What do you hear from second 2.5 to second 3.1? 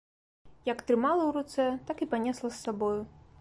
з сабою.